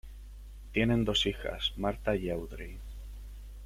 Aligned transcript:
Tienen 0.71 1.05
dos 1.05 1.27
hijas, 1.27 1.73
Martha 1.77 2.15
y 2.15 2.31
Audrey. 2.31 2.79